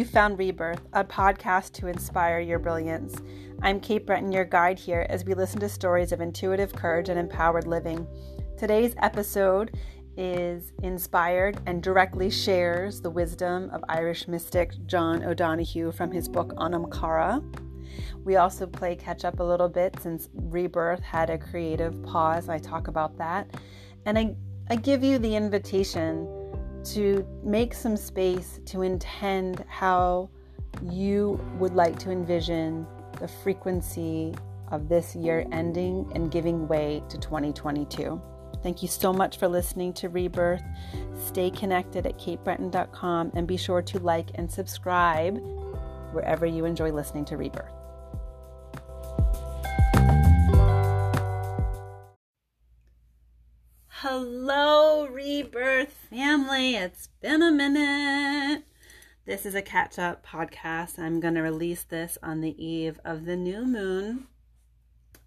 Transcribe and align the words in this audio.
You 0.00 0.06
found 0.06 0.38
Rebirth, 0.38 0.80
a 0.94 1.04
podcast 1.04 1.72
to 1.72 1.86
inspire 1.86 2.40
your 2.40 2.58
brilliance. 2.58 3.16
I'm 3.60 3.80
Kate 3.80 4.06
Breton, 4.06 4.32
your 4.32 4.46
guide 4.46 4.78
here 4.78 5.06
as 5.10 5.26
we 5.26 5.34
listen 5.34 5.60
to 5.60 5.68
stories 5.68 6.10
of 6.10 6.22
intuitive 6.22 6.72
courage 6.72 7.10
and 7.10 7.18
empowered 7.18 7.66
living. 7.66 8.06
Today's 8.56 8.94
episode 9.02 9.76
is 10.16 10.72
inspired 10.82 11.60
and 11.66 11.82
directly 11.82 12.30
shares 12.30 13.02
the 13.02 13.10
wisdom 13.10 13.68
of 13.74 13.84
Irish 13.90 14.26
mystic 14.26 14.72
John 14.86 15.22
O'Donohue 15.22 15.92
from 15.92 16.10
his 16.10 16.30
book 16.30 16.54
Anam 16.58 16.90
Cara. 16.90 17.42
We 18.24 18.36
also 18.36 18.66
play 18.66 18.96
catch 18.96 19.26
up 19.26 19.38
a 19.38 19.44
little 19.44 19.68
bit 19.68 20.00
since 20.00 20.30
Rebirth 20.32 21.02
had 21.02 21.28
a 21.28 21.36
creative 21.36 22.02
pause. 22.04 22.48
I 22.48 22.56
talk 22.56 22.88
about 22.88 23.18
that. 23.18 23.50
And 24.06 24.18
I, 24.18 24.34
I 24.70 24.76
give 24.76 25.04
you 25.04 25.18
the 25.18 25.36
invitation 25.36 26.39
to 26.84 27.26
make 27.42 27.74
some 27.74 27.96
space 27.96 28.60
to 28.66 28.82
intend 28.82 29.64
how 29.68 30.30
you 30.82 31.40
would 31.58 31.74
like 31.74 31.98
to 31.98 32.10
envision 32.10 32.86
the 33.18 33.28
frequency 33.28 34.34
of 34.70 34.88
this 34.88 35.14
year 35.14 35.46
ending 35.52 36.10
and 36.14 36.30
giving 36.30 36.66
way 36.68 37.02
to 37.08 37.18
2022. 37.18 38.20
Thank 38.62 38.82
you 38.82 38.88
so 38.88 39.12
much 39.12 39.38
for 39.38 39.48
listening 39.48 39.92
to 39.94 40.08
Rebirth. 40.08 40.62
Stay 41.26 41.50
connected 41.50 42.06
at 42.06 42.18
katebreton.com 42.18 43.32
and 43.34 43.46
be 43.46 43.56
sure 43.56 43.82
to 43.82 43.98
like 44.00 44.30
and 44.34 44.50
subscribe 44.50 45.40
wherever 46.12 46.44
you 46.46 46.64
enjoy 46.64 46.92
listening 46.92 47.24
to 47.26 47.36
Rebirth. 47.36 47.79
Hello, 54.12 55.06
Rebirth 55.06 55.92
family. 56.10 56.74
It's 56.74 57.06
been 57.20 57.42
a 57.42 57.52
minute. 57.52 58.64
This 59.24 59.46
is 59.46 59.54
a 59.54 59.62
catch 59.62 60.00
up 60.00 60.26
podcast. 60.26 60.98
I'm 60.98 61.20
going 61.20 61.36
to 61.36 61.42
release 61.42 61.84
this 61.84 62.18
on 62.20 62.40
the 62.40 62.60
eve 62.60 62.98
of 63.04 63.24
the 63.24 63.36
new 63.36 63.64
moon. 63.64 64.26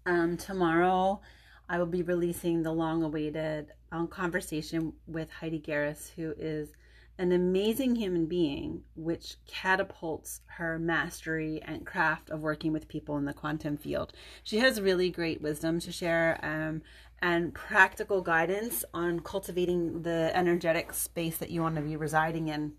Um, 0.04 0.36
tomorrow, 0.36 1.22
I 1.66 1.78
will 1.78 1.86
be 1.86 2.02
releasing 2.02 2.62
the 2.62 2.74
long 2.74 3.02
awaited 3.02 3.72
um, 3.90 4.06
conversation 4.06 4.92
with 5.06 5.30
Heidi 5.30 5.60
Garris, 5.60 6.10
who 6.14 6.34
is 6.36 6.68
an 7.18 7.32
amazing 7.32 7.96
human 7.96 8.26
being, 8.26 8.82
which 8.96 9.36
catapults 9.46 10.40
her 10.46 10.78
mastery 10.78 11.60
and 11.64 11.86
craft 11.86 12.30
of 12.30 12.40
working 12.40 12.72
with 12.72 12.88
people 12.88 13.16
in 13.16 13.24
the 13.24 13.32
quantum 13.32 13.76
field. 13.76 14.12
She 14.42 14.58
has 14.58 14.80
really 14.80 15.10
great 15.10 15.40
wisdom 15.40 15.78
to 15.80 15.92
share. 15.92 16.40
Um, 16.42 16.82
and 17.24 17.54
practical 17.54 18.20
guidance 18.20 18.84
on 18.92 19.18
cultivating 19.20 20.02
the 20.02 20.30
energetic 20.34 20.92
space 20.92 21.38
that 21.38 21.48
you 21.48 21.62
want 21.62 21.74
to 21.74 21.80
be 21.80 21.96
residing 21.96 22.48
in, 22.48 22.72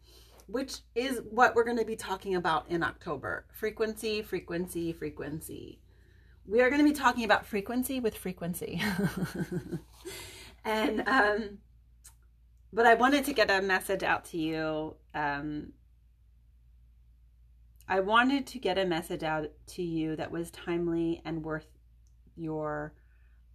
which 0.45 0.81
is 0.94 1.22
what 1.31 1.56
we're 1.56 1.63
going 1.63 1.80
to 1.80 1.86
be 1.86 1.95
talking 1.95 2.36
about 2.36 2.69
in 2.69 2.83
October. 2.83 3.45
Frequency, 3.52 4.22
frequency, 4.22 4.94
frequency. 4.94 5.80
We 6.47 6.61
are 6.61 6.69
going 6.69 6.86
to 6.86 6.88
be 6.88 6.95
talking 6.95 7.23
about 7.23 7.47
frequency 7.47 8.00
with 8.00 8.16
frequency. 8.16 8.83
and, 10.66 11.08
um, 11.08 11.58
but 12.76 12.86
I 12.86 12.94
wanted 12.94 13.23
to 13.26 13.34
get 13.34 13.50
a 13.50 13.62
message 13.62 14.04
out 14.04 14.26
to 14.26 14.38
you. 14.38 14.95
Um, 15.14 15.72
I 17.88 18.02
wanted 18.02 18.45
to 18.48 18.59
get 18.59 18.78
a 18.78 18.86
message 18.86 19.23
out 19.23 19.50
to 19.68 19.81
you 19.81 20.18
that 20.18 20.30
was 20.30 20.52
timely 20.52 21.22
and 21.23 21.44
worth 21.44 21.68
your 22.36 22.94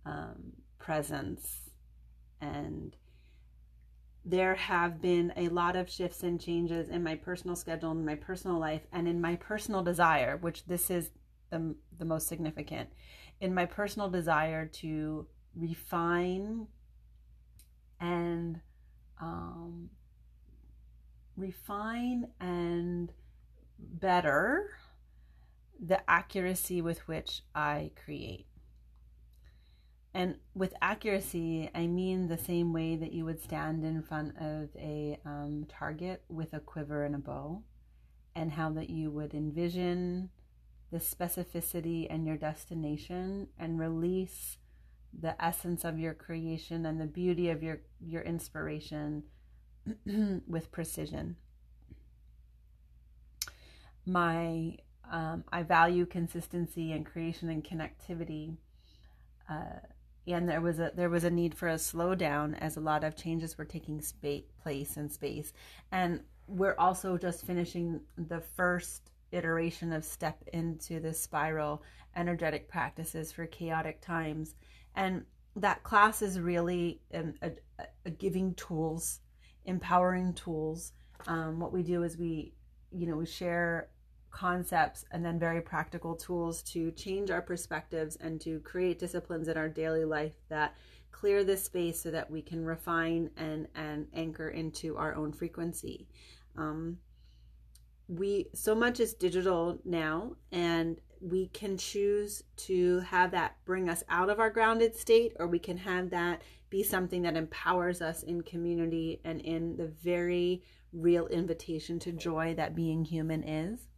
um, 0.06 0.54
presence 0.78 1.70
and 2.40 2.96
there 4.24 4.54
have 4.54 5.02
been 5.02 5.32
a 5.36 5.48
lot 5.48 5.76
of 5.76 5.90
shifts 5.90 6.22
and 6.22 6.40
changes 6.40 6.88
in 6.88 7.02
my 7.02 7.14
personal 7.14 7.54
schedule 7.54 7.90
in 7.90 8.04
my 8.04 8.14
personal 8.14 8.58
life 8.58 8.82
and 8.92 9.06
in 9.06 9.20
my 9.20 9.36
personal 9.36 9.82
desire 9.82 10.38
which 10.38 10.64
this 10.64 10.90
is 10.90 11.10
the, 11.50 11.74
the 11.98 12.04
most 12.06 12.28
significant 12.28 12.88
in 13.40 13.52
my 13.52 13.66
personal 13.66 14.08
desire 14.08 14.64
to 14.66 15.26
refine 15.54 16.66
and 18.00 18.60
um, 19.20 19.90
refine 21.36 22.28
and 22.40 23.12
better 23.78 24.70
the 25.78 25.98
accuracy 26.08 26.82
with 26.82 27.06
which 27.08 27.42
I 27.54 27.90
create. 28.04 28.46
And 30.12 30.36
with 30.54 30.74
accuracy, 30.82 31.70
I 31.74 31.86
mean 31.86 32.26
the 32.26 32.36
same 32.36 32.72
way 32.72 32.96
that 32.96 33.12
you 33.12 33.24
would 33.24 33.40
stand 33.40 33.84
in 33.84 34.02
front 34.02 34.36
of 34.38 34.70
a 34.76 35.18
um, 35.24 35.66
target 35.68 36.22
with 36.28 36.52
a 36.52 36.60
quiver 36.60 37.04
and 37.04 37.14
a 37.14 37.18
bow, 37.18 37.62
and 38.34 38.52
how 38.52 38.70
that 38.70 38.90
you 38.90 39.10
would 39.10 39.34
envision 39.34 40.30
the 40.90 40.98
specificity 40.98 42.06
and 42.10 42.26
your 42.26 42.36
destination 42.36 43.48
and 43.56 43.78
release 43.78 44.58
the 45.18 45.42
essence 45.42 45.84
of 45.84 45.98
your 45.98 46.14
creation 46.14 46.86
and 46.86 47.00
the 47.00 47.06
beauty 47.06 47.50
of 47.50 47.62
your, 47.62 47.80
your 48.00 48.22
inspiration 48.22 49.24
with 50.46 50.70
precision. 50.70 51.36
My 54.06 54.76
um, 55.10 55.44
I 55.52 55.62
value 55.62 56.06
consistency 56.06 56.92
and 56.92 57.04
creation 57.04 57.48
and 57.48 57.64
connectivity. 57.64 58.56
Uh, 59.48 59.80
and 60.26 60.48
there 60.48 60.60
was 60.60 60.78
a 60.78 60.92
there 60.94 61.08
was 61.08 61.24
a 61.24 61.30
need 61.30 61.54
for 61.54 61.68
a 61.68 61.74
slowdown 61.74 62.56
as 62.60 62.76
a 62.76 62.80
lot 62.80 63.02
of 63.04 63.16
changes 63.16 63.58
were 63.58 63.64
taking 63.64 64.00
space, 64.00 64.44
place 64.62 64.96
in 64.96 65.08
space 65.08 65.52
and 65.90 66.20
we're 66.46 66.76
also 66.78 67.16
just 67.16 67.44
finishing 67.44 68.00
the 68.16 68.40
first 68.40 69.10
iteration 69.32 69.92
of 69.92 70.04
step 70.04 70.42
into 70.52 71.00
the 71.00 71.14
spiral 71.14 71.82
energetic 72.16 72.68
practices 72.68 73.32
for 73.32 73.46
chaotic 73.46 74.00
times 74.00 74.54
and 74.96 75.24
that 75.56 75.82
class 75.82 76.22
is 76.22 76.38
really 76.38 77.00
a, 77.12 77.24
a, 77.42 77.50
a 78.06 78.10
giving 78.10 78.54
tools 78.54 79.20
empowering 79.64 80.34
tools. 80.34 80.92
Um, 81.26 81.60
what 81.60 81.72
we 81.72 81.82
do 81.82 82.02
is 82.02 82.16
we 82.16 82.52
you 82.92 83.06
know 83.06 83.16
we 83.16 83.26
share 83.26 83.88
concepts 84.30 85.04
and 85.10 85.24
then 85.24 85.38
very 85.38 85.60
practical 85.60 86.14
tools 86.14 86.62
to 86.62 86.92
change 86.92 87.30
our 87.30 87.42
perspectives 87.42 88.16
and 88.16 88.40
to 88.40 88.60
create 88.60 88.98
disciplines 88.98 89.48
in 89.48 89.56
our 89.56 89.68
daily 89.68 90.04
life 90.04 90.36
that 90.48 90.76
clear 91.10 91.42
this 91.42 91.64
space 91.64 92.00
so 92.00 92.10
that 92.12 92.30
we 92.30 92.40
can 92.40 92.64
refine 92.64 93.30
and 93.36 93.66
and 93.74 94.06
anchor 94.14 94.48
into 94.48 94.96
our 94.96 95.14
own 95.14 95.32
frequency. 95.32 96.06
Um, 96.56 96.98
we 98.08 98.46
so 98.54 98.74
much 98.74 98.98
is 98.98 99.14
digital 99.14 99.78
now 99.84 100.32
and 100.50 101.00
we 101.20 101.48
can 101.48 101.76
choose 101.76 102.42
to 102.56 103.00
have 103.00 103.30
that 103.30 103.56
bring 103.64 103.88
us 103.88 104.02
out 104.08 104.30
of 104.30 104.40
our 104.40 104.50
grounded 104.50 104.96
state 104.96 105.32
or 105.38 105.46
we 105.46 105.58
can 105.58 105.76
have 105.76 106.10
that 106.10 106.42
be 106.70 106.82
something 106.82 107.22
that 107.22 107.36
empowers 107.36 108.00
us 108.00 108.22
in 108.22 108.42
community 108.42 109.20
and 109.24 109.40
in 109.40 109.76
the 109.76 109.86
very 109.86 110.62
real 110.92 111.26
invitation 111.26 111.98
to 111.98 112.12
joy 112.12 112.54
that 112.54 112.74
being 112.74 113.04
human 113.04 113.42
is 113.42 113.88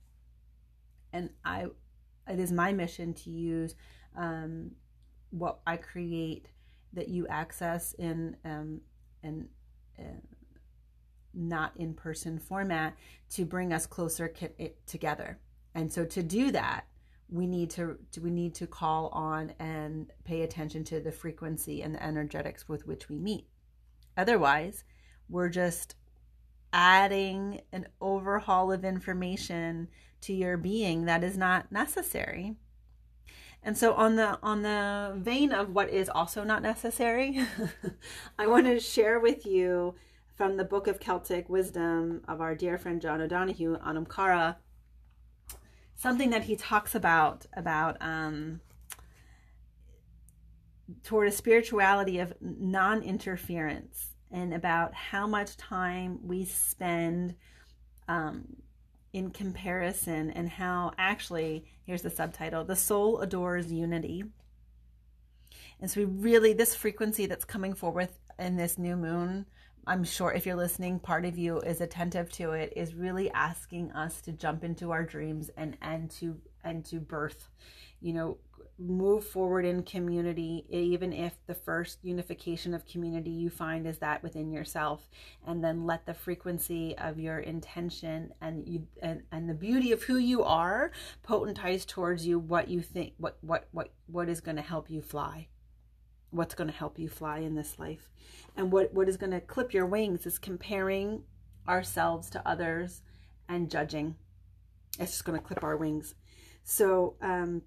and 1.12 1.31
I 1.44 1.66
it 2.28 2.38
is 2.38 2.53
my 2.53 2.72
mission 2.72 3.15
to 3.15 3.31
use 3.31 3.75
um, 4.16 4.72
what 5.31 5.59
I 5.66 5.77
create 5.77 6.49
that 6.93 7.09
you 7.09 7.27
access 7.28 7.94
in 7.94 8.37
um, 8.44 8.81
in, 9.22 9.49
in 9.99 10.22
not 11.34 11.72
in 11.77 11.94
person 11.94 12.38
format 12.38 12.94
to 13.31 13.44
bring 13.44 13.72
us 13.72 13.87
closer 13.87 14.32
together. 14.87 15.38
And 15.75 15.91
so 15.91 16.05
to 16.05 16.22
do 16.22 16.50
that, 16.50 16.84
we 17.32 17.47
need 17.47 17.70
to 17.70 17.98
do 18.12 18.20
we 18.20 18.31
need 18.31 18.54
to 18.54 18.66
call 18.66 19.09
on 19.09 19.54
and 19.59 20.12
pay 20.25 20.43
attention 20.43 20.84
to 20.84 21.00
the 21.00 21.10
frequency 21.10 21.82
and 21.82 21.94
the 21.94 22.03
energetics 22.03 22.69
with 22.69 22.87
which 22.87 23.09
we 23.09 23.19
meet. 23.19 23.46
Otherwise, 24.17 24.84
we're 25.29 25.49
just 25.49 25.96
adding 26.75 27.61
an 27.73 27.87
overhaul 28.00 28.70
of 28.70 28.84
information 28.84 29.88
to 30.20 30.34
your 30.34 30.56
being 30.58 31.06
that 31.06 31.25
is 31.25 31.38
not 31.38 31.73
necessary. 31.73 32.55
And 33.62 33.79
so 33.79 33.94
on 33.94 34.17
the 34.17 34.38
on 34.43 34.62
the 34.62 35.14
vein 35.17 35.52
of 35.52 35.70
what 35.70 35.88
is 35.88 36.11
also 36.11 36.44
not 36.44 36.62
necessary, 36.62 37.40
I 38.38 38.46
want 38.46 38.67
to 38.67 38.79
share 38.79 39.19
with 39.19 39.46
you 39.46 39.94
from 40.34 40.56
the 40.56 40.64
book 40.64 40.87
of 40.87 41.00
Celtic 41.00 41.49
wisdom 41.49 42.23
of 42.29 42.40
our 42.40 42.55
dear 42.55 42.76
friend 42.76 43.00
John 43.00 43.23
O'Donohue 43.23 43.76
Anam 43.84 44.05
Cara 44.05 44.58
something 46.02 46.31
that 46.31 46.43
he 46.43 46.56
talks 46.56 46.96
about 46.96 47.46
about 47.56 47.96
um, 48.00 48.60
toward 51.04 51.28
a 51.28 51.32
spirituality 51.32 52.19
of 52.19 52.34
non-interference 52.40 54.16
and 54.32 54.52
about 54.52 54.93
how 54.94 55.28
much 55.28 55.56
time 55.56 56.19
we 56.25 56.44
spend 56.44 57.37
um, 58.08 58.44
in 59.12 59.31
comparison 59.31 60.32
and 60.32 60.49
how 60.49 60.90
actually, 60.99 61.66
here's 61.84 62.02
the 62.02 62.10
subtitle 62.10 62.64
The 62.64 62.75
Soul 62.75 63.20
Adores 63.20 63.70
Unity. 63.70 64.25
And 65.81 65.88
so, 65.88 66.00
we 66.00 66.06
really, 66.06 66.52
this 66.52 66.75
frequency 66.75 67.26
that's 67.26 67.44
coming 67.44 67.75
forward 67.75 68.08
in 68.40 68.56
this 68.56 68.76
new 68.76 68.96
moon 68.96 69.46
I'm 69.87 70.05
sure 70.05 70.32
if 70.32 70.46
you're 70.46 70.55
listening, 70.55 71.00
part 71.00 71.25
of 71.25 71.37
you 71.37 71.58
is 71.61 71.81
attentive 71.81 72.31
to 72.32 72.52
it, 72.52 72.73
is 72.76 72.94
really 72.94 73.31
asking 73.32 73.90
us 73.93 74.20
to 74.23 74.32
jump 74.32 74.62
into 74.62 74.93
our 74.93 75.02
dreams 75.02 75.50
and 75.56 75.76
and 75.82 76.11
to 76.12 76.40
and 76.62 76.84
to 76.87 77.00
birth, 77.00 77.49
you 78.00 78.12
know, 78.12 78.38
move 78.79 79.25
forward 79.26 79.64
in 79.64 79.82
community, 79.82 80.64
even 80.70 81.12
if 81.12 81.34
the 81.46 81.55
first 81.55 81.99
unification 82.02 82.75
of 82.75 82.87
community 82.87 83.31
you 83.31 83.50
find 83.50 83.87
is 83.87 83.99
that 83.99 84.23
within 84.23 84.52
yourself, 84.52 85.08
and 85.46 85.64
then 85.64 85.84
let 85.84 86.06
the 86.06 86.14
frequency 86.14 86.96
of 86.99 87.19
your 87.19 87.40
intention 87.40 88.32
and 88.40 88.69
you 88.69 88.87
and, 89.02 89.23
and 89.32 89.49
the 89.50 89.55
beauty 89.55 89.90
of 89.90 90.05
who 90.05 90.17
you 90.17 90.44
are 90.44 90.93
potentize 91.26 91.84
towards 91.84 92.25
you 92.25 92.38
what 92.38 92.69
you 92.69 92.81
think 92.81 93.14
what 93.19 93.37
what 93.40 93.69
what 93.73 93.90
what 94.06 94.29
is 94.29 94.40
going 94.40 94.56
to 94.56 94.62
help 94.62 94.88
you 94.88 95.02
fly 95.02 95.49
what's 96.32 96.55
going 96.55 96.69
to 96.69 96.76
help 96.76 96.99
you 96.99 97.08
fly 97.08 97.38
in 97.38 97.55
this 97.55 97.79
life. 97.79 98.11
And 98.56 98.73
what, 98.73 98.93
what 98.93 99.08
is 99.08 99.17
going 99.17 99.32
to 99.32 99.40
clip 99.40 99.73
your 99.73 99.87
wings 99.87 100.26
is 100.26 100.38
comparing 100.38 101.23
ourselves 101.69 102.29
to 102.31 102.49
others 102.49 103.02
and 103.49 103.70
judging. 103.70 104.17
It's 104.99 105.12
just 105.12 105.25
going 105.25 105.38
to 105.38 105.46
clip 105.46 105.62
our 105.62 105.76
wings. 105.76 106.14
So 106.64 107.17
um, 107.20 107.62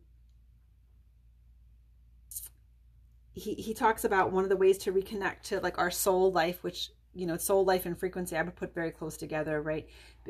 he, 3.33 3.53
he 3.53 3.73
talks 3.73 4.03
about 4.03 4.31
one 4.31 4.44
of 4.44 4.50
the 4.50 4.57
ways 4.57 4.77
to 4.79 4.91
reconnect 4.91 5.44
to 5.44 5.59
like 5.59 5.77
our 5.77 5.91
soul 5.91 6.31
life, 6.31 6.63
which, 6.63 6.91
you 7.13 7.25
know, 7.25 7.38
soul 7.38 7.63
life 7.65 7.85
and 7.85 7.97
frequency 7.97 8.35
I 8.35 8.41
would 8.41 8.56
put 8.56 8.73
very 8.73 8.91
close 8.91 9.15
together, 9.15 9.62
right? 9.62 9.88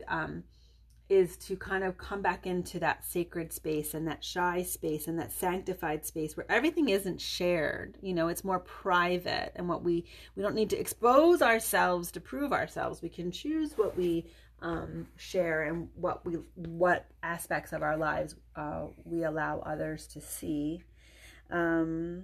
Um, 0.08 0.44
is 1.08 1.38
to 1.38 1.56
kind 1.56 1.84
of 1.84 1.98
come 1.98 2.22
back 2.22 2.48
into 2.48 2.80
that 2.80 3.06
sacred 3.06 3.54
space 3.54 3.94
and 3.94 4.08
that 4.08 4.24
shy 4.24 4.64
space 4.64 5.08
and 5.08 5.20
that 5.20 5.32
sanctified 5.32 6.04
space 6.06 6.36
where 6.36 6.50
everything 6.50 6.90
isn't 6.90 7.22
shared. 7.22 7.98
You 8.02 8.14
know 8.14 8.28
it's 8.28 8.44
more 8.44 8.60
private 8.60 9.52
and 9.56 9.70
what 9.70 9.84
we 9.84 10.06
we 10.36 10.42
don't 10.42 10.56
need 10.56 10.72
to 10.72 10.80
expose 10.80 11.42
ourselves 11.42 12.12
to 12.12 12.20
prove 12.20 12.52
ourselves. 12.52 13.02
We 13.02 13.10
can 13.10 13.32
choose 13.32 13.74
what 13.78 13.96
we 13.96 14.26
um, 14.62 15.08
share 15.16 15.64
and 15.64 15.90
what 15.96 16.26
we 16.26 16.40
what 16.56 17.06
aspects 17.22 17.72
of 17.72 17.84
our 17.84 17.98
lives 17.98 18.36
uh, 18.56 18.86
we 19.04 19.24
allow 19.24 19.60
others 19.60 20.08
to 20.08 20.22
see. 20.22 20.82
Um, 21.52 22.24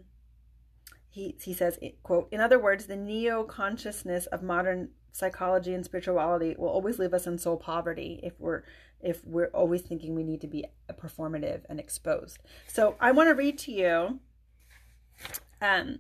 he, 1.10 1.36
he 1.42 1.54
says 1.54 1.78
quote 2.04 2.30
in 2.32 2.40
other 2.40 2.58
words 2.58 2.86
the 2.86 2.96
neo 2.96 3.44
consciousness 3.44 4.26
of 4.28 4.42
modern 4.42 4.90
psychology 5.12 5.74
and 5.74 5.86
spirituality 5.86 6.56
will 6.58 6.70
always 6.70 7.00
leave 7.00 7.14
us 7.14 7.28
in 7.28 7.38
soul 7.38 7.58
poverty 7.58 8.20
if 8.24 8.40
we're 8.40 8.64
if 9.02 9.26
we're 9.26 9.48
always 9.48 9.82
thinking 9.82 10.14
we 10.14 10.24
need 10.24 10.42
to 10.42 10.48
be 10.48 10.66
performative 10.94 11.62
and 11.70 11.80
exposed. 11.80 12.38
So 12.68 12.96
I 13.00 13.12
want 13.12 13.30
to 13.30 13.36
read 13.36 13.58
to 13.60 13.72
you. 13.72 14.20
Um, 15.60 16.00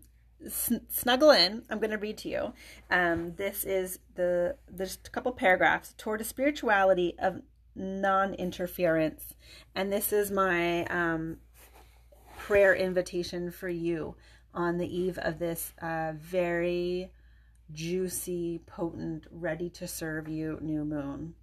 snuggle 0.89 1.31
in. 1.31 1.63
I'm 1.69 1.79
going 1.79 1.91
to 1.91 1.97
read 1.97 2.17
to 2.19 2.29
you. 2.29 2.53
Um, 2.89 3.33
this 3.35 3.63
is 3.63 3.99
the 4.15 4.55
there's 4.69 4.97
a 5.05 5.09
couple 5.09 5.31
paragraphs 5.31 5.93
toward 5.97 6.21
a 6.21 6.23
spirituality 6.23 7.15
of 7.19 7.41
non-interference, 7.75 9.33
and 9.75 9.91
this 9.91 10.11
is 10.11 10.31
my 10.31 10.85
um, 10.85 11.37
prayer 12.37 12.75
invitation 12.75 13.51
for 13.51 13.69
you 13.69 14.15
on 14.53 14.77
the 14.77 14.97
eve 14.97 15.17
of 15.19 15.39
this 15.39 15.73
uh, 15.81 16.13
very 16.17 17.11
juicy, 17.73 18.61
potent, 18.65 19.25
ready 19.31 19.69
to 19.69 19.87
serve 19.87 20.27
you 20.27 20.57
new 20.61 20.83
moon. 20.83 21.35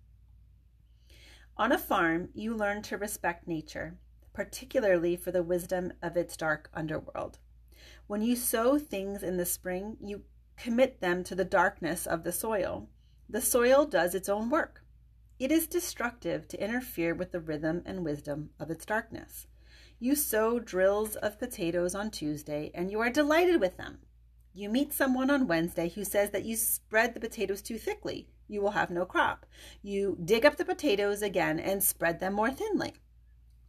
On 1.57 1.73
a 1.73 1.79
farm, 1.79 2.29
you 2.35 2.55
learn 2.55 2.83
to 2.83 2.97
respect 2.97 3.49
nature, 3.49 3.99
particularly 4.33 5.17
for 5.17 5.33
the 5.33 5.43
wisdom 5.43 5.93
of 6.03 6.17
its 6.17 6.37
dark 6.37 6.71
underworld. 6.73 7.39
When 8.07 8.23
you 8.23 8.37
sow 8.37 8.79
things 8.79 9.23
in 9.23 9.37
the 9.37 9.45
spring, 9.45 9.97
you 10.01 10.23
commit 10.57 11.01
them 11.01 11.25
to 11.25 11.35
the 11.35 11.45
darkness 11.45 12.07
of 12.07 12.25
the 12.25 12.33
soil. 12.33 12.89
The 13.29 13.41
soil 13.41 13.87
does 13.87 14.15
its 14.15 14.29
own 14.29 14.51
work. 14.51 14.85
It 15.39 15.53
is 15.53 15.67
destructive 15.67 16.49
to 16.49 16.63
interfere 16.63 17.15
with 17.15 17.33
the 17.33 17.41
rhythm 17.41 17.83
and 17.85 18.05
wisdom 18.05 18.51
of 18.59 18.71
its 18.71 18.85
darkness. 18.85 19.47
You 20.01 20.15
sow 20.15 20.59
drills 20.59 21.17
of 21.17 21.39
potatoes 21.39 21.95
on 21.95 22.11
Tuesday, 22.11 22.71
and 22.75 22.91
you 22.91 23.01
are 23.01 23.11
delighted 23.11 23.61
with 23.61 23.77
them. 23.77 23.99
You 24.59 24.69
meet 24.69 24.93
someone 24.93 25.31
on 25.31 25.47
Wednesday 25.47 25.89
who 25.89 26.03
says 26.03 26.31
that 26.31 26.45
you 26.45 26.57
spread 26.57 27.15
the 27.15 27.21
potatoes 27.21 27.63
too 27.63 27.79
thickly. 27.79 28.27
You 28.49 28.61
will 28.61 28.73
have 28.73 28.91
no 28.91 29.05
crop. 29.05 29.47
You 29.83 30.19
dig 30.25 30.45
up 30.45 30.57
the 30.57 30.65
potatoes 30.65 31.23
again 31.23 31.61
and 31.61 31.81
spread 31.81 32.19
them 32.19 32.33
more 32.35 32.51
thinly. 32.51 32.95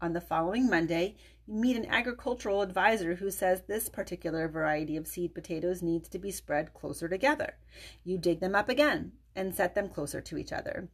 On 0.01 0.13
the 0.13 0.19
following 0.19 0.67
Monday, 0.67 1.15
you 1.45 1.53
meet 1.53 1.77
an 1.77 1.85
agricultural 1.85 2.63
advisor 2.63 3.13
who 3.13 3.29
says 3.29 3.61
this 3.67 3.87
particular 3.87 4.47
variety 4.47 4.97
of 4.97 5.05
seed 5.05 5.35
potatoes 5.35 5.83
needs 5.83 6.09
to 6.09 6.17
be 6.17 6.31
spread 6.31 6.73
closer 6.73 7.07
together. 7.07 7.59
You 8.03 8.17
dig 8.17 8.39
them 8.39 8.55
up 8.55 8.67
again 8.67 9.11
and 9.35 9.53
set 9.53 9.75
them 9.75 9.89
closer 9.89 10.21
to 10.21 10.39
each 10.39 10.51
other. 10.51 10.89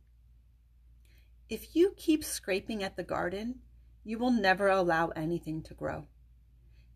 If 1.48 1.74
you 1.74 1.94
keep 1.96 2.26
scraping 2.26 2.84
at 2.84 2.98
the 2.98 3.04
garden, 3.04 3.60
you 4.04 4.18
will 4.18 4.32
never 4.32 4.68
allow 4.68 5.12
anything 5.16 5.62
to 5.64 5.74
grow. 5.74 6.08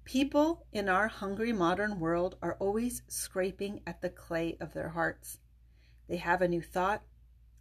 People 0.10 0.66
in 0.74 0.90
our 0.90 1.08
hungry 1.08 1.54
modern 1.54 2.00
world 2.00 2.36
are 2.42 2.58
always 2.60 3.04
scraping 3.08 3.82
at 3.86 4.02
the 4.02 4.10
clay 4.10 4.58
of 4.60 4.74
their 4.74 4.90
hearts. 4.90 5.38
They 6.08 6.18
have 6.18 6.42
a 6.42 6.48
new 6.48 6.64
thought, 6.64 7.04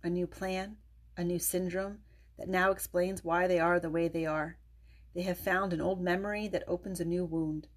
a 0.02 0.08
new 0.08 0.26
plan, 0.26 0.78
a 1.14 1.24
new 1.24 1.38
syndrome 1.38 1.98
that 2.38 2.48
now 2.48 2.70
explains 2.70 3.22
why 3.22 3.46
they 3.46 3.58
are 3.58 3.78
the 3.78 3.90
way 3.90 4.08
they 4.08 4.24
are. 4.24 4.56
They 5.14 5.20
have 5.24 5.36
found 5.36 5.74
an 5.74 5.82
old 5.82 6.00
memory 6.00 6.48
that 6.48 6.64
opens 6.66 7.00
a 7.00 7.04
new 7.04 7.26
wound. 7.26 7.68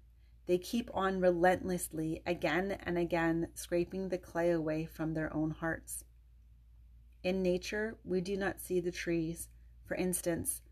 They 0.46 0.56
keep 0.56 0.88
on 0.94 1.20
relentlessly, 1.20 2.22
again 2.24 2.78
and 2.82 2.96
again, 2.96 3.48
scraping 3.52 4.08
the 4.08 4.16
clay 4.16 4.52
away 4.52 4.86
from 4.86 5.12
their 5.12 5.30
own 5.34 5.50
hearts. 5.50 6.02
In 7.22 7.42
nature, 7.42 7.98
we 8.04 8.22
do 8.22 8.38
not 8.38 8.58
see 8.58 8.80
the 8.80 8.90
trees. 8.90 9.50
For 9.84 9.96
instance, 9.96 10.62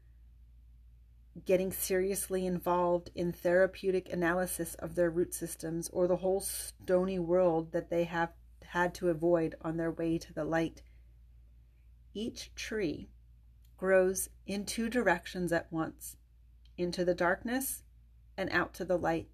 getting 1.45 1.73
seriously 1.73 2.45
involved 2.45 3.11
in 3.15 3.33
therapeutic 3.33 4.13
analysis 4.13 4.75
of 4.77 4.95
their 4.95 5.11
root 5.11 5.33
systems 5.33 5.89
or 5.93 6.07
the 6.07 6.17
whole 6.17 6.41
stony 6.41 7.19
world 7.19 7.73
that 7.73 7.91
they 7.91 8.05
have 8.05 8.31
had 8.63 8.95
to 8.95 9.09
avoid 9.09 9.55
on 9.63 9.77
their 9.77 9.91
way 9.91 10.19
to 10.19 10.33
the 10.33 10.45
light. 10.45 10.83
Each 12.13 12.53
tree 12.55 13.11
grows 13.77 14.29
in 14.47 14.65
two 14.65 14.89
directions 14.89 15.53
at 15.53 15.73
once 15.73 16.17
into 16.77 17.05
the 17.05 17.15
darkness 17.15 17.83
and 18.37 18.51
out 18.51 18.75
to 18.75 18.85
the 18.85 18.99
light, 18.99 19.29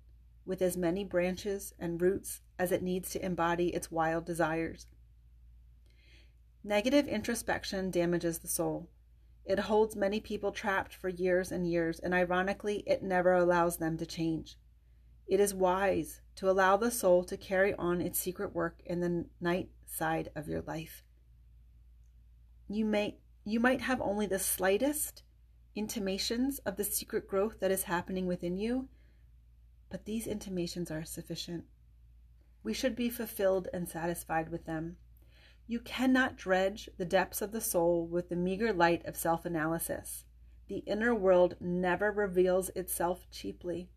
with 0.44 0.60
as 0.60 0.76
many 0.76 1.04
branches 1.04 1.74
and 1.78 2.00
roots 2.00 2.42
as 2.58 2.72
it 2.72 2.82
needs 2.82 3.10
to 3.10 3.24
embody 3.24 3.68
its 3.68 3.90
wild 3.90 4.24
desires. 4.24 4.86
Negative 6.62 7.06
introspection 7.06 7.90
damages 7.90 8.38
the 8.40 8.48
soul. 8.48 8.88
It 9.46 9.60
holds 9.60 9.94
many 9.94 10.18
people 10.20 10.50
trapped 10.50 10.92
for 10.92 11.08
years 11.08 11.52
and 11.52 11.70
years, 11.70 12.00
and 12.00 12.12
ironically, 12.12 12.82
it 12.84 13.02
never 13.02 13.32
allows 13.32 13.76
them 13.76 13.96
to 13.98 14.04
change. 14.04 14.58
It 15.28 15.38
is 15.38 15.54
wise 15.54 16.20
to 16.36 16.50
allow 16.50 16.76
the 16.76 16.90
soul 16.90 17.22
to 17.24 17.36
carry 17.36 17.72
on 17.74 18.00
its 18.00 18.18
secret 18.18 18.54
work 18.54 18.80
in 18.84 19.00
the 19.00 19.26
night 19.40 19.70
side 19.86 20.30
of 20.34 20.48
your 20.48 20.62
life. 20.62 21.04
You 22.68 22.84
may 22.84 23.18
you 23.44 23.60
might 23.60 23.82
have 23.82 24.00
only 24.00 24.26
the 24.26 24.40
slightest 24.40 25.22
intimations 25.76 26.58
of 26.60 26.76
the 26.76 26.82
secret 26.82 27.28
growth 27.28 27.60
that 27.60 27.70
is 27.70 27.84
happening 27.84 28.26
within 28.26 28.56
you, 28.56 28.88
but 29.88 30.04
these 30.04 30.26
intimations 30.26 30.90
are 30.90 31.04
sufficient. 31.04 31.64
We 32.64 32.74
should 32.74 32.96
be 32.96 33.08
fulfilled 33.08 33.68
and 33.72 33.88
satisfied 33.88 34.48
with 34.48 34.64
them. 34.64 34.96
You 35.68 35.80
cannot 35.80 36.36
dredge 36.36 36.88
the 36.96 37.04
depths 37.04 37.42
of 37.42 37.52
the 37.52 37.60
soul 37.60 38.06
with 38.06 38.28
the 38.28 38.36
meager 38.36 38.72
light 38.72 39.04
of 39.04 39.16
self 39.16 39.44
analysis. 39.44 40.24
The 40.68 40.78
inner 40.78 41.14
world 41.14 41.56
never 41.60 42.10
reveals 42.12 42.70
itself 42.70 43.26
cheaply. 43.30 43.90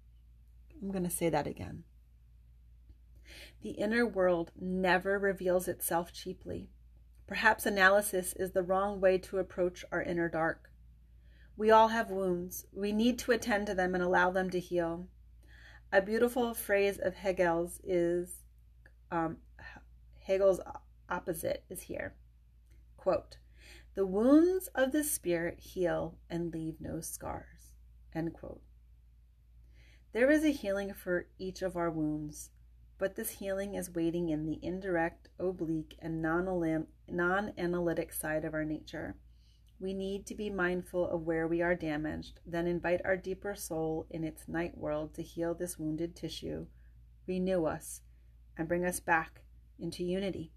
I'm 0.82 0.92
going 0.92 1.04
to 1.04 1.10
say 1.10 1.30
that 1.30 1.48
again. 1.48 1.84
The 3.62 3.72
inner 3.72 4.06
world 4.06 4.52
never 4.60 5.20
reveals 5.20 5.68
itself 5.68 6.12
cheaply. 6.14 6.70
Perhaps 7.28 7.66
analysis 7.66 8.34
is 8.34 8.52
the 8.52 8.64
wrong 8.64 9.00
way 9.00 9.18
to 9.20 9.38
approach 9.38 9.86
our 9.92 10.02
inner 10.02 10.30
dark. 10.30 10.72
We 11.56 11.70
all 11.70 11.90
have 11.90 12.10
wounds. 12.10 12.66
We 12.72 12.92
need 12.92 13.20
to 13.20 13.32
attend 13.32 13.68
to 13.68 13.76
them 13.76 13.94
and 13.94 14.04
allow 14.04 14.32
them 14.32 14.50
to 14.52 14.60
heal. 14.60 15.08
A 15.92 16.02
beautiful 16.02 16.54
phrase 16.54 16.98
of 16.98 17.16
Hegel's 17.16 17.80
is 17.84 18.44
um, 19.12 19.38
Hegel's 20.20 20.60
opposite 21.10 21.64
is 21.70 21.84
here. 21.84 22.16
Quote, 22.98 23.38
the 23.96 24.06
wounds 24.06 24.68
of 24.76 24.92
the 24.92 25.04
spirit 25.04 25.60
heal 25.60 26.18
and 26.30 26.54
leave 26.54 26.80
no 26.80 27.02
scars. 27.02 27.74
End 28.14 28.34
quote. 28.34 28.62
There 30.14 30.32
is 30.32 30.44
a 30.44 30.52
healing 30.52 30.94
for 30.94 31.28
each 31.38 31.62
of 31.62 31.76
our 31.76 31.92
wounds, 31.92 32.52
but 32.98 33.16
this 33.16 33.32
healing 33.32 33.76
is 33.76 33.94
waiting 33.94 34.30
in 34.30 34.46
the 34.46 34.60
indirect, 34.62 35.30
oblique, 35.40 35.96
and 36.00 36.22
non 36.22 37.54
analytic 37.58 38.14
side 38.14 38.46
of 38.46 38.54
our 38.54 38.66
nature. 38.66 39.16
We 39.80 39.94
need 39.94 40.26
to 40.28 40.36
be 40.36 40.50
mindful 40.50 41.10
of 41.10 41.26
where 41.26 41.48
we 41.48 41.62
are 41.62 41.76
damaged, 41.76 42.40
then 42.46 42.68
invite 42.68 43.02
our 43.06 43.16
deeper 43.16 43.56
soul 43.56 44.08
in 44.10 44.24
its 44.24 44.48
night 44.48 44.78
world 44.78 45.14
to 45.14 45.22
heal 45.22 45.54
this 45.54 45.80
wounded 45.80 46.16
tissue, 46.16 46.68
renew 47.28 47.66
us, 47.66 48.02
and 48.58 48.68
bring 48.68 48.84
us 48.84 49.00
back 49.00 49.42
into 49.80 50.04
unity. 50.04 50.52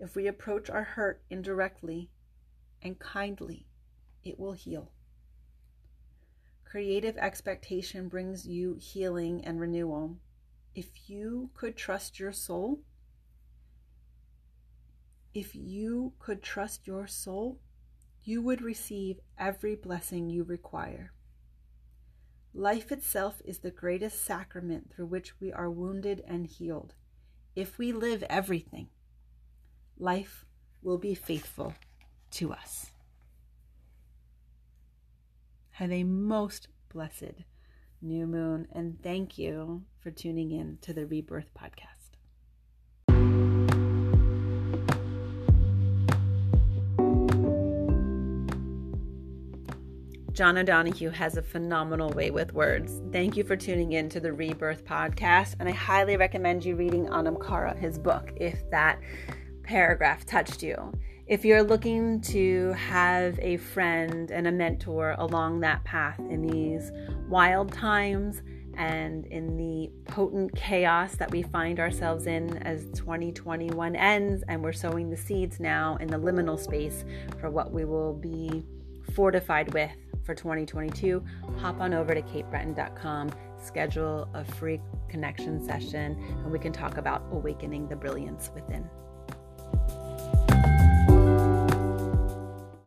If 0.00 0.16
we 0.16 0.26
approach 0.26 0.70
our 0.70 0.82
hurt 0.82 1.22
indirectly 1.28 2.08
and 2.82 2.98
kindly, 2.98 3.66
it 4.24 4.38
will 4.38 4.54
heal. 4.54 4.92
Creative 6.64 7.18
expectation 7.18 8.08
brings 8.08 8.46
you 8.46 8.78
healing 8.80 9.44
and 9.44 9.60
renewal. 9.60 10.16
If 10.74 11.10
you 11.10 11.50
could 11.52 11.76
trust 11.76 12.18
your 12.18 12.32
soul, 12.32 12.80
if 15.34 15.54
you 15.54 16.14
could 16.18 16.42
trust 16.42 16.86
your 16.86 17.06
soul, 17.06 17.60
you 18.22 18.40
would 18.40 18.62
receive 18.62 19.20
every 19.36 19.74
blessing 19.74 20.30
you 20.30 20.44
require. 20.44 21.12
Life 22.54 22.90
itself 22.90 23.42
is 23.44 23.58
the 23.58 23.70
greatest 23.70 24.24
sacrament 24.24 24.90
through 24.90 25.06
which 25.06 25.38
we 25.40 25.52
are 25.52 25.70
wounded 25.70 26.22
and 26.26 26.46
healed. 26.46 26.94
If 27.54 27.76
we 27.76 27.92
live 27.92 28.22
everything, 28.30 28.88
life 30.00 30.46
will 30.82 30.98
be 30.98 31.14
faithful 31.14 31.74
to 32.30 32.52
us. 32.52 32.90
Have 35.72 35.92
a 35.92 36.04
most 36.04 36.68
blessed 36.92 37.44
new 38.02 38.26
moon, 38.26 38.66
and 38.72 39.00
thank 39.02 39.38
you 39.38 39.82
for 39.98 40.10
tuning 40.10 40.50
in 40.52 40.78
to 40.82 40.92
the 40.92 41.06
Rebirth 41.06 41.50
Podcast. 41.54 42.00
John 50.32 50.56
O'Donohue 50.56 51.10
has 51.10 51.36
a 51.36 51.42
phenomenal 51.42 52.10
way 52.10 52.30
with 52.30 52.54
words. 52.54 53.02
Thank 53.12 53.36
you 53.36 53.44
for 53.44 53.56
tuning 53.56 53.92
in 53.92 54.08
to 54.10 54.20
the 54.20 54.32
Rebirth 54.32 54.86
podcast, 54.86 55.56
and 55.60 55.68
I 55.68 55.72
highly 55.72 56.16
recommend 56.16 56.64
you 56.64 56.76
reading 56.76 57.08
Anam 57.08 57.36
Cara, 57.36 57.76
his 57.76 57.98
book, 57.98 58.32
if 58.36 58.58
that 58.70 58.98
paragraph 59.70 60.26
touched 60.26 60.64
you. 60.64 60.92
If 61.28 61.44
you're 61.44 61.62
looking 61.62 62.20
to 62.22 62.72
have 62.72 63.38
a 63.38 63.56
friend 63.56 64.28
and 64.32 64.48
a 64.48 64.50
mentor 64.50 65.14
along 65.16 65.60
that 65.60 65.84
path 65.84 66.18
in 66.18 66.42
these 66.42 66.90
wild 67.28 67.70
times 67.72 68.42
and 68.76 69.26
in 69.26 69.56
the 69.56 69.88
potent 70.10 70.56
chaos 70.56 71.14
that 71.14 71.30
we 71.30 71.42
find 71.42 71.78
ourselves 71.78 72.26
in 72.26 72.56
as 72.64 72.86
2021 72.96 73.94
ends, 73.94 74.42
and 74.48 74.60
we're 74.60 74.72
sowing 74.72 75.08
the 75.08 75.16
seeds 75.16 75.60
now 75.60 75.96
in 76.00 76.08
the 76.08 76.18
liminal 76.18 76.58
space 76.58 77.04
for 77.38 77.48
what 77.48 77.70
we 77.70 77.84
will 77.84 78.14
be 78.14 78.66
fortified 79.14 79.72
with 79.72 79.92
for 80.24 80.34
2022, 80.34 81.22
hop 81.58 81.80
on 81.80 81.94
over 81.94 82.12
to 82.12 82.22
katebreton.com, 82.22 83.30
schedule 83.62 84.28
a 84.34 84.44
free 84.44 84.80
connection 85.08 85.64
session, 85.64 86.20
and 86.42 86.50
we 86.50 86.58
can 86.58 86.72
talk 86.72 86.96
about 86.96 87.22
awakening 87.30 87.86
the 87.86 87.94
brilliance 87.94 88.50
within. 88.52 88.84